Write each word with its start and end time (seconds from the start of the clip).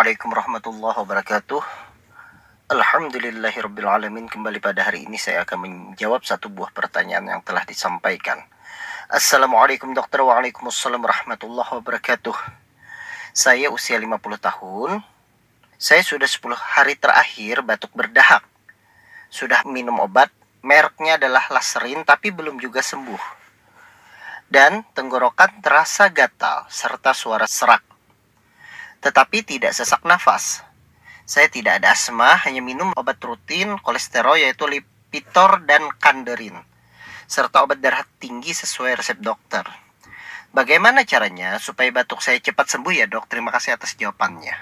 Assalamualaikum 0.00 0.32
warahmatullahi 0.32 0.96
wabarakatuh. 0.96 1.62
Alhamdulillahirrabbilalamin 2.72 4.32
Kembali 4.32 4.56
pada 4.56 4.88
hari 4.88 5.04
ini 5.04 5.20
saya 5.20 5.44
akan 5.44 5.60
menjawab 5.60 6.24
satu 6.24 6.48
buah 6.48 6.72
pertanyaan 6.72 7.28
yang 7.28 7.44
telah 7.44 7.68
disampaikan. 7.68 8.40
Assalamualaikum 9.12 9.92
dokter. 9.92 10.24
Waalaikumsalam 10.24 11.04
warahmatullahi 11.04 11.68
wabarakatuh. 11.84 12.32
Saya 13.36 13.68
usia 13.68 14.00
50 14.00 14.40
tahun. 14.40 15.04
Saya 15.76 16.00
sudah 16.00 16.24
10 16.24 16.48
hari 16.56 16.96
terakhir 16.96 17.60
batuk 17.60 17.92
berdahak. 17.92 18.40
Sudah 19.28 19.68
minum 19.68 20.00
obat. 20.00 20.32
Mereknya 20.64 21.20
adalah 21.20 21.44
Laserin 21.52 22.08
tapi 22.08 22.32
belum 22.32 22.56
juga 22.56 22.80
sembuh. 22.80 23.20
Dan 24.48 24.80
tenggorokan 24.96 25.60
terasa 25.60 26.08
gatal 26.08 26.64
serta 26.72 27.12
suara 27.12 27.44
serak 27.44 27.89
tetapi 29.00 29.42
tidak 29.44 29.72
sesak 29.72 30.04
nafas. 30.04 30.64
Saya 31.24 31.48
tidak 31.48 31.80
ada 31.80 31.96
asma, 31.96 32.36
hanya 32.44 32.60
minum 32.60 32.92
obat 32.96 33.20
rutin 33.24 33.80
kolesterol 33.80 34.36
yaitu 34.36 34.68
Lipitor 34.68 35.62
dan 35.64 35.88
Kanderin, 35.96 36.58
serta 37.24 37.64
obat 37.64 37.80
darah 37.80 38.04
tinggi 38.20 38.52
sesuai 38.52 39.00
resep 39.00 39.18
dokter. 39.22 39.62
Bagaimana 40.50 41.06
caranya 41.06 41.62
supaya 41.62 41.94
batuk 41.94 42.18
saya 42.18 42.42
cepat 42.42 42.66
sembuh 42.66 42.90
ya 42.90 43.06
dok? 43.06 43.30
Terima 43.30 43.54
kasih 43.54 43.78
atas 43.78 43.94
jawabannya. 43.94 44.52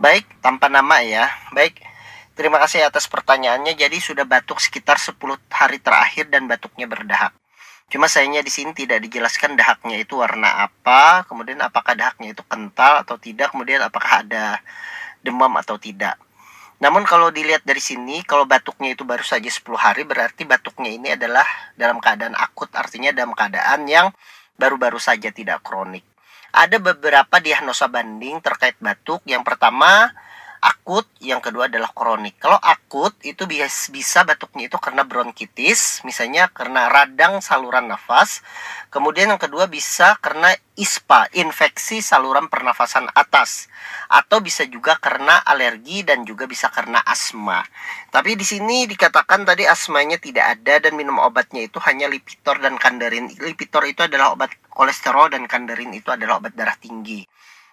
Baik, 0.00 0.24
tanpa 0.40 0.72
nama 0.72 1.04
ya. 1.04 1.28
Baik, 1.52 1.84
terima 2.32 2.56
kasih 2.56 2.88
atas 2.88 3.04
pertanyaannya. 3.12 3.76
Jadi 3.76 4.00
sudah 4.00 4.24
batuk 4.24 4.56
sekitar 4.56 4.96
10 4.96 5.20
hari 5.52 5.78
terakhir 5.84 6.32
dan 6.32 6.48
batuknya 6.48 6.88
berdahak. 6.88 7.36
Cuma 7.88 8.04
sayangnya 8.04 8.44
di 8.44 8.52
sini 8.52 8.76
tidak 8.76 9.00
dijelaskan 9.00 9.56
dahaknya 9.56 9.96
itu 10.04 10.20
warna 10.20 10.68
apa, 10.68 11.24
kemudian 11.24 11.56
apakah 11.64 11.96
dahaknya 11.96 12.36
itu 12.36 12.44
kental 12.44 13.00
atau 13.00 13.16
tidak, 13.16 13.48
kemudian 13.56 13.80
apakah 13.80 14.20
ada 14.20 14.60
demam 15.24 15.48
atau 15.56 15.80
tidak. 15.80 16.20
Namun 16.78 17.02
kalau 17.08 17.32
dilihat 17.32 17.64
dari 17.64 17.80
sini, 17.80 18.22
kalau 18.22 18.44
batuknya 18.44 18.92
itu 18.92 19.02
baru 19.02 19.24
saja 19.24 19.48
10 19.48 19.64
hari, 19.74 20.04
berarti 20.04 20.44
batuknya 20.44 20.90
ini 20.92 21.08
adalah 21.16 21.48
dalam 21.74 21.98
keadaan 21.98 22.36
akut, 22.36 22.70
artinya 22.76 23.10
dalam 23.10 23.32
keadaan 23.32 23.88
yang 23.88 24.12
baru-baru 24.54 25.00
saja 25.00 25.32
tidak 25.32 25.64
kronik. 25.64 26.04
Ada 26.52 26.76
beberapa 26.78 27.40
diagnosa 27.40 27.88
banding 27.88 28.40
terkait 28.44 28.76
batuk. 28.80 29.20
Yang 29.28 29.42
pertama, 29.48 30.12
akut, 30.58 31.06
yang 31.22 31.38
kedua 31.38 31.70
adalah 31.70 31.90
kronik. 31.94 32.38
Kalau 32.42 32.58
akut 32.58 33.14
itu 33.22 33.46
bisa 33.46 34.22
batuknya 34.26 34.66
itu 34.66 34.78
karena 34.78 35.06
bronkitis, 35.06 36.02
misalnya 36.02 36.50
karena 36.50 36.90
radang 36.90 37.38
saluran 37.38 37.86
nafas. 37.86 38.42
Kemudian 38.88 39.30
yang 39.30 39.42
kedua 39.42 39.68
bisa 39.68 40.16
karena 40.18 40.54
ISPA, 40.78 41.28
infeksi 41.36 42.00
saluran 42.00 42.48
pernafasan 42.48 43.10
atas, 43.12 43.68
atau 44.08 44.40
bisa 44.40 44.64
juga 44.64 44.96
karena 44.96 45.42
alergi 45.44 46.06
dan 46.06 46.24
juga 46.24 46.48
bisa 46.48 46.72
karena 46.72 47.02
asma. 47.04 47.60
Tapi 48.08 48.34
di 48.34 48.46
sini 48.46 48.88
dikatakan 48.88 49.44
tadi 49.44 49.68
asmanya 49.68 50.16
tidak 50.16 50.56
ada 50.56 50.88
dan 50.88 50.96
minum 50.96 51.20
obatnya 51.20 51.68
itu 51.68 51.76
hanya 51.84 52.08
Lipitor 52.08 52.58
dan 52.64 52.80
Kandarin. 52.80 53.28
Lipitor 53.36 53.84
itu 53.84 54.06
adalah 54.06 54.32
obat 54.32 54.54
kolesterol 54.72 55.36
dan 55.36 55.44
Kandarin 55.44 55.92
itu 55.92 56.08
adalah 56.08 56.40
obat 56.40 56.56
darah 56.56 56.78
tinggi. 56.80 57.26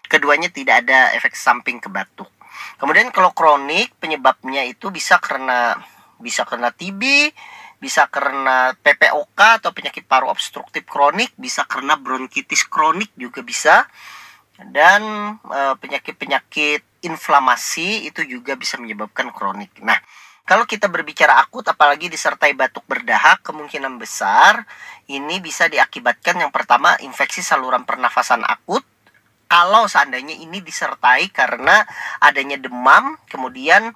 Keduanya 0.05 0.53
tidak 0.53 0.85
ada 0.85 1.15
efek 1.17 1.33
samping 1.33 1.81
ke 1.81 1.89
batuk. 1.89 2.34
Kemudian 2.77 3.09
kalau 3.09 3.31
kronik 3.31 3.95
penyebabnya 3.97 4.67
itu 4.67 4.91
bisa 4.91 5.19
karena 5.19 5.79
bisa 6.19 6.47
karena 6.47 6.71
TB, 6.71 7.01
bisa 7.79 8.07
karena 8.07 8.73
PPOK 8.79 9.39
atau 9.61 9.71
penyakit 9.75 10.07
paru 10.07 10.31
obstruktif 10.31 10.87
kronik, 10.87 11.35
bisa 11.35 11.67
karena 11.67 11.99
bronkitis 11.99 12.65
kronik 12.65 13.11
juga 13.19 13.43
bisa. 13.43 13.85
Dan 14.55 15.35
e, 15.43 15.59
penyakit-penyakit 15.83 17.03
inflamasi 17.03 18.07
itu 18.07 18.23
juga 18.23 18.55
bisa 18.55 18.79
menyebabkan 18.79 19.27
kronik. 19.35 19.75
Nah, 19.83 19.99
kalau 20.47 20.63
kita 20.63 20.87
berbicara 20.87 21.41
akut 21.41 21.67
apalagi 21.67 22.07
disertai 22.07 22.55
batuk 22.55 22.87
berdahak, 22.87 23.43
kemungkinan 23.43 23.99
besar 23.99 24.63
ini 25.11 25.43
bisa 25.43 25.67
diakibatkan 25.67 26.39
yang 26.39 26.53
pertama 26.55 26.95
infeksi 27.03 27.43
saluran 27.43 27.83
pernafasan 27.83 28.45
akut 28.47 28.85
kalau 29.55 29.87
seandainya 29.87 30.35
ini 30.35 30.59
disertai 30.59 31.31
karena 31.31 31.87
adanya 32.19 32.59
demam, 32.59 33.15
kemudian 33.31 33.95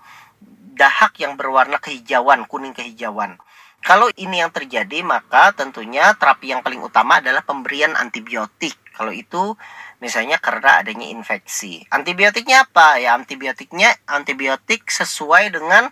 dahak 0.80 1.20
yang 1.20 1.36
berwarna 1.36 1.84
kehijauan, 1.84 2.48
kuning 2.48 2.72
kehijauan. 2.72 3.36
Kalau 3.84 4.08
ini 4.16 4.40
yang 4.40 4.56
terjadi, 4.56 5.04
maka 5.04 5.52
tentunya 5.52 6.16
terapi 6.16 6.56
yang 6.56 6.64
paling 6.64 6.80
utama 6.80 7.20
adalah 7.20 7.44
pemberian 7.44 7.92
antibiotik. 8.00 8.72
Kalau 8.96 9.12
itu 9.12 9.60
misalnya 10.00 10.40
karena 10.40 10.80
adanya 10.80 11.12
infeksi. 11.12 11.84
Antibiotiknya 11.92 12.64
apa? 12.64 12.96
Ya 12.96 13.20
antibiotiknya 13.20 13.92
antibiotik 14.08 14.88
sesuai 14.88 15.52
dengan 15.52 15.92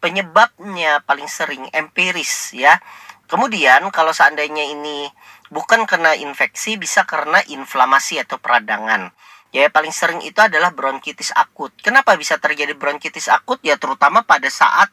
penyebabnya 0.00 1.04
paling 1.04 1.28
sering 1.28 1.68
empiris 1.76 2.56
ya. 2.56 2.80
Kemudian 3.28 3.92
kalau 3.92 4.16
seandainya 4.16 4.72
ini 4.72 5.04
bukan 5.52 5.84
karena 5.84 6.16
infeksi, 6.16 6.80
bisa 6.80 7.04
karena 7.04 7.44
inflamasi 7.44 8.16
atau 8.24 8.40
peradangan. 8.40 9.12
Ya, 9.52 9.68
paling 9.68 9.92
sering 9.92 10.24
itu 10.24 10.40
adalah 10.40 10.72
bronkitis 10.72 11.28
akut. 11.36 11.76
Kenapa 11.84 12.16
bisa 12.16 12.40
terjadi 12.40 12.72
bronkitis 12.72 13.28
akut? 13.28 13.60
Ya, 13.60 13.76
terutama 13.76 14.24
pada 14.24 14.48
saat 14.48 14.88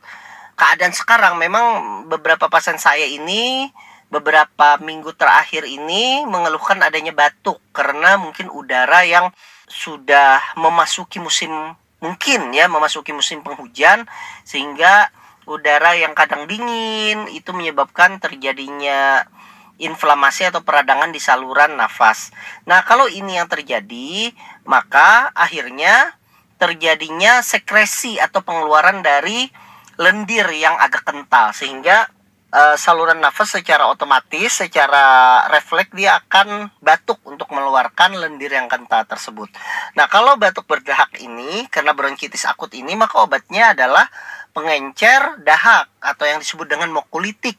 keadaan 0.59 0.92
sekarang. 0.92 1.40
Memang 1.40 2.03
beberapa 2.12 2.52
pasien 2.52 2.75
saya 2.75 3.08
ini 3.08 3.72
beberapa 4.12 4.75
minggu 4.84 5.16
terakhir 5.16 5.64
ini 5.64 6.28
mengeluhkan 6.28 6.81
adanya 6.84 7.16
batuk 7.16 7.62
karena 7.72 8.19
mungkin 8.19 8.50
udara 8.52 9.06
yang 9.06 9.30
sudah 9.69 10.58
memasuki 10.58 11.22
musim 11.22 11.53
mungkin 12.02 12.50
ya 12.58 12.66
memasuki 12.66 13.14
musim 13.14 13.46
penghujan 13.46 14.09
sehingga 14.42 15.14
udara 15.46 15.94
yang 15.94 16.18
kadang 16.18 16.50
dingin 16.50 17.30
itu 17.30 17.53
menyebabkan 17.53 18.18
terjadinya 18.18 19.30
inflamasi 19.79 20.51
atau 20.51 20.62
peradangan 20.62 21.09
di 21.09 21.17
saluran 21.23 21.79
nafas. 21.79 22.35
Nah, 22.67 22.84
kalau 22.84 23.07
ini 23.07 23.40
yang 23.40 23.47
terjadi, 23.47 24.35
maka 24.67 25.31
akhirnya 25.31 26.19
terjadinya 26.59 27.40
sekresi 27.40 28.19
atau 28.19 28.44
pengeluaran 28.44 29.00
dari 29.00 29.47
lendir 29.95 30.47
yang 30.51 30.75
agak 30.75 31.07
kental 31.07 31.56
sehingga 31.56 32.12
uh, 32.51 32.75
saluran 32.75 33.23
nafas 33.23 33.56
secara 33.56 33.88
otomatis, 33.88 34.59
secara 34.59 35.44
refleks 35.47 35.95
dia 35.95 36.19
akan 36.19 36.72
batuk 36.84 37.23
untuk 37.25 37.47
mengeluarkan 37.56 38.19
lendir 38.19 38.51
yang 38.51 38.68
kental 38.68 39.07
tersebut. 39.07 39.47
Nah, 39.95 40.12
kalau 40.12 40.35
batuk 40.35 40.68
berdahak 40.68 41.16
ini 41.23 41.68
karena 41.72 41.95
bronkitis 41.95 42.44
akut 42.44 42.75
ini 42.75 42.95
maka 43.00 43.23
obatnya 43.23 43.72
adalah 43.72 44.07
pengencer 44.51 45.39
dahak 45.45 45.88
atau 46.03 46.25
yang 46.25 46.41
disebut 46.41 46.68
dengan 46.68 46.91
mokulitik 46.91 47.56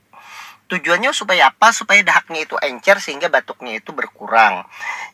tujuannya 0.70 1.10
supaya 1.10 1.50
apa? 1.50 1.74
Supaya 1.74 1.98
dahaknya 2.06 2.46
itu 2.46 2.54
encer 2.62 3.02
sehingga 3.02 3.26
batuknya 3.26 3.82
itu 3.82 3.90
berkurang. 3.90 4.62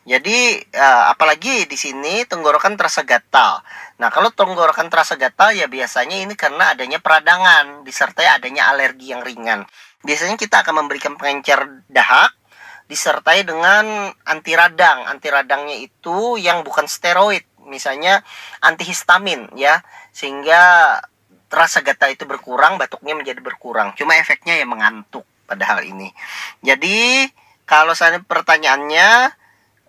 Jadi 0.05 0.61
uh, 0.77 1.09
apalagi 1.09 1.65
di 1.65 1.73
sini 1.73 2.21
tenggorokan 2.29 2.77
terasa 2.77 3.01
gatal. 3.01 3.65
Nah 3.97 4.13
kalau 4.13 4.29
tenggorokan 4.29 4.93
terasa 4.93 5.17
gatal 5.17 5.57
ya 5.57 5.65
biasanya 5.65 6.21
ini 6.21 6.37
karena 6.37 6.77
adanya 6.77 7.01
peradangan 7.01 7.81
disertai 7.81 8.37
adanya 8.37 8.69
alergi 8.69 9.09
yang 9.09 9.25
ringan. 9.25 9.65
Biasanya 10.05 10.37
kita 10.37 10.61
akan 10.61 10.85
memberikan 10.85 11.17
pengencer 11.17 11.83
dahak 11.89 12.37
disertai 12.87 13.43
dengan 13.43 14.13
anti 14.23 14.55
radang 14.55 15.11
anti 15.11 15.27
radangnya 15.27 15.75
itu 15.75 16.39
yang 16.39 16.63
bukan 16.63 16.87
steroid 16.87 17.43
misalnya 17.65 18.21
antihistamin 18.61 19.57
ya. 19.57 19.81
Sehingga 20.13 20.61
rasa 21.49 21.81
gatal 21.81 22.13
itu 22.13 22.29
berkurang 22.29 22.77
batuknya 22.77 23.17
menjadi 23.17 23.41
berkurang. 23.41 23.97
Cuma 23.97 24.13
efeknya 24.21 24.53
ya 24.53 24.67
mengantuk 24.69 25.25
pada 25.47 25.63
hal 25.63 25.87
ini. 25.87 26.11
Jadi 26.61 27.25
kalau 27.63 27.95
saya 27.95 28.19
pertanyaannya 28.19 29.31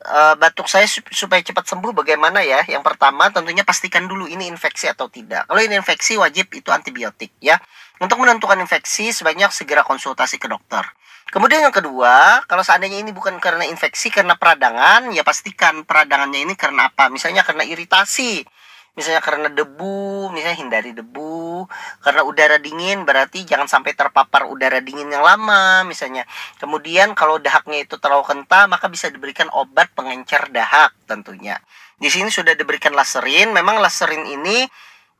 uh, 0.06 0.34
batuk 0.38 0.70
saya 0.70 0.87
supaya 0.88 1.43
cepat 1.43 1.66
sembuh 1.66 1.90
bagaimana 1.90 2.40
ya? 2.46 2.62
Yang 2.70 2.87
pertama 2.87 3.28
tentunya 3.34 3.66
pastikan 3.66 4.06
dulu 4.06 4.31
ini 4.31 4.46
infeksi 4.46 4.87
atau 4.87 5.10
tidak. 5.10 5.50
Kalau 5.50 5.58
ini 5.58 5.75
infeksi 5.75 6.14
wajib 6.14 6.49
itu 6.55 6.70
antibiotik 6.70 7.34
ya. 7.43 7.58
Untuk 7.99 8.22
menentukan 8.22 8.55
infeksi 8.62 9.10
sebaiknya 9.10 9.50
segera 9.50 9.82
konsultasi 9.82 10.38
ke 10.38 10.46
dokter. 10.46 10.87
Kemudian 11.28 11.60
yang 11.60 11.75
kedua, 11.75 12.40
kalau 12.49 12.64
seandainya 12.64 13.05
ini 13.05 13.12
bukan 13.12 13.37
karena 13.37 13.69
infeksi, 13.69 14.08
karena 14.08 14.32
peradangan, 14.40 15.12
ya 15.12 15.20
pastikan 15.20 15.84
peradangannya 15.84 16.40
ini 16.49 16.55
karena 16.56 16.88
apa? 16.88 17.12
Misalnya 17.12 17.44
karena 17.44 17.69
iritasi, 17.69 18.49
misalnya 18.98 19.22
karena 19.22 19.46
debu 19.46 20.34
misalnya 20.34 20.58
hindari 20.58 20.90
debu. 20.90 21.70
Karena 22.02 22.26
udara 22.26 22.58
dingin 22.58 23.06
berarti 23.06 23.46
jangan 23.46 23.70
sampai 23.70 23.94
terpapar 23.94 24.50
udara 24.50 24.82
dingin 24.82 25.06
yang 25.06 25.22
lama 25.22 25.86
misalnya. 25.86 26.26
Kemudian 26.58 27.14
kalau 27.14 27.38
dahaknya 27.38 27.86
itu 27.86 27.94
terlalu 28.02 28.26
kental 28.26 28.66
maka 28.66 28.90
bisa 28.90 29.06
diberikan 29.06 29.46
obat 29.54 29.94
pengencer 29.94 30.50
dahak 30.50 30.90
tentunya. 31.06 31.62
Di 31.94 32.10
sini 32.10 32.26
sudah 32.34 32.58
diberikan 32.58 32.90
laserin. 32.90 33.54
Memang 33.54 33.78
laserin 33.78 34.26
ini 34.26 34.66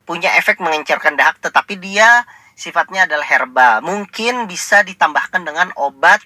punya 0.03 0.35
efek 0.35 0.59
mengencerkan 0.59 1.15
dahak 1.15 1.39
tetapi 1.39 1.79
dia 1.79 2.27
sifatnya 2.59 3.07
adalah 3.07 3.23
herbal. 3.23 3.79
Mungkin 3.87 4.51
bisa 4.51 4.83
ditambahkan 4.83 5.47
dengan 5.47 5.71
obat 5.79 6.19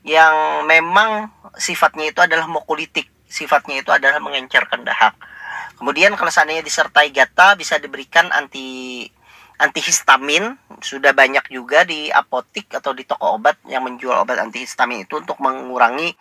yang 0.00 0.64
memang 0.64 1.28
sifatnya 1.60 2.08
itu 2.08 2.24
adalah 2.24 2.48
mokulitik 2.48 3.12
sifatnya 3.26 3.82
itu 3.82 3.90
adalah 3.90 4.22
mengencerkan 4.22 4.86
dahak 4.86 5.18
Kemudian 5.76 6.16
kalau 6.16 6.32
seandainya 6.32 6.64
disertai 6.64 7.12
gata 7.12 7.54
bisa 7.54 7.76
diberikan 7.76 8.28
anti 8.32 9.04
antihistamin. 9.60 10.56
Sudah 10.80 11.16
banyak 11.16 11.48
juga 11.48 11.84
di 11.88 12.12
apotik 12.12 12.72
atau 12.76 12.92
di 12.92 13.08
toko 13.08 13.40
obat 13.40 13.56
yang 13.68 13.84
menjual 13.84 14.16
obat 14.24 14.36
antihistamin 14.40 15.08
itu 15.08 15.20
untuk 15.20 15.40
mengurangi 15.40 16.12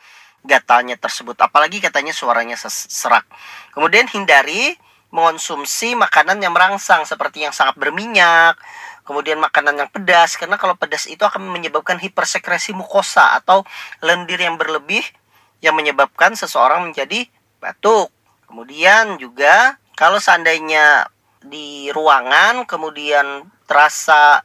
gatalnya 0.44 0.96
tersebut. 0.96 1.36
Apalagi 1.40 1.84
katanya 1.84 2.16
suaranya 2.16 2.56
serak. 2.56 3.28
Kemudian 3.76 4.08
hindari 4.12 4.76
mengonsumsi 5.12 5.96
makanan 5.96 6.44
yang 6.44 6.52
merangsang 6.52 7.08
seperti 7.08 7.48
yang 7.48 7.56
sangat 7.56 7.80
berminyak 7.80 8.60
kemudian 9.06 9.38
makanan 9.38 9.86
yang 9.86 9.90
pedas. 9.94 10.36
Karena 10.36 10.58
kalau 10.58 10.76
pedas 10.76 11.06
itu 11.06 11.22
akan 11.22 11.46
menyebabkan 11.48 12.02
hipersekresi 12.02 12.74
mukosa 12.74 13.38
atau 13.38 13.64
lendir 14.02 14.42
yang 14.42 14.58
berlebih 14.58 15.06
yang 15.64 15.78
menyebabkan 15.78 16.34
seseorang 16.34 16.84
menjadi 16.84 17.30
batuk. 17.62 18.12
Kemudian 18.46 19.18
juga 19.18 19.76
kalau 19.96 20.20
seandainya 20.22 21.10
di 21.46 21.94
ruangan 21.94 22.66
kemudian 22.66 23.46
terasa 23.70 24.42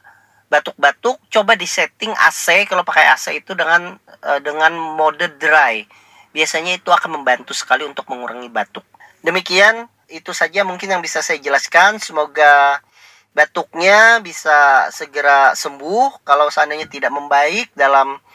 batuk-batuk, 0.51 1.23
coba 1.31 1.55
disetting 1.55 2.11
AC 2.11 2.67
kalau 2.67 2.83
pakai 2.83 3.07
AC 3.15 3.39
itu 3.39 3.55
dengan 3.55 3.97
uh, 4.27 4.41
dengan 4.43 4.75
mode 4.75 5.39
dry. 5.39 5.87
Biasanya 6.35 6.79
itu 6.79 6.91
akan 6.91 7.23
membantu 7.23 7.55
sekali 7.55 7.87
untuk 7.87 8.07
mengurangi 8.11 8.51
batuk. 8.51 8.87
Demikian 9.23 9.87
itu 10.11 10.35
saja 10.35 10.67
mungkin 10.67 10.91
yang 10.91 11.03
bisa 11.03 11.23
saya 11.23 11.39
jelaskan. 11.39 12.03
Semoga 12.03 12.83
batuknya 13.31 14.19
bisa 14.19 14.91
segera 14.91 15.55
sembuh 15.55 16.27
kalau 16.27 16.51
seandainya 16.51 16.91
tidak 16.91 17.15
membaik 17.15 17.71
dalam 17.79 18.19
eh, 18.19 18.30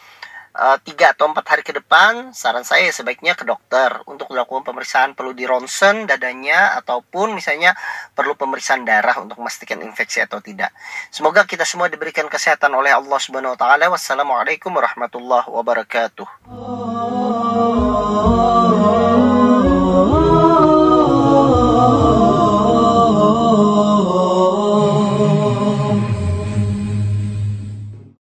tiga 0.88 1.12
atau 1.12 1.28
empat 1.28 1.46
hari 1.52 1.64
ke 1.68 1.76
depan 1.76 2.32
saran 2.32 2.64
saya 2.64 2.88
sebaiknya 2.88 3.36
ke 3.36 3.44
dokter 3.44 3.92
untuk 4.08 4.32
melakukan 4.32 4.64
pemeriksaan 4.64 5.12
perlu 5.12 5.36
di 5.36 5.44
ronsen 5.44 6.08
dadanya 6.08 6.80
ataupun 6.80 7.36
misalnya 7.36 7.76
perlu 8.16 8.40
pemeriksaan 8.40 8.88
darah 8.88 9.20
untuk 9.20 9.40
memastikan 9.44 9.84
infeksi 9.84 10.24
atau 10.24 10.40
tidak. 10.40 10.72
Semoga 11.12 11.44
kita 11.44 11.68
semua 11.68 11.92
diberikan 11.92 12.32
kesehatan 12.32 12.72
oleh 12.72 12.96
Allah 12.96 13.20
Subhanahu 13.20 13.54
wa 13.54 13.60
taala. 13.60 13.92
Wassalamualaikum 13.92 14.72
warahmatullahi 14.72 15.52
wabarakatuh 15.52 16.95